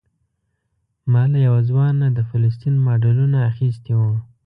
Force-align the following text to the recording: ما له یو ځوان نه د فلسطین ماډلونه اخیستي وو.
ما 1.11 1.23
له 1.31 1.39
یو 1.47 1.55
ځوان 1.69 1.93
نه 2.01 2.07
د 2.17 2.19
فلسطین 2.29 2.75
ماډلونه 2.85 3.37
اخیستي 3.51 3.93
وو. 3.99 4.13